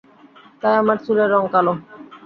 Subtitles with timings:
[0.61, 1.73] তাই আমার চুলের রঙ কালো।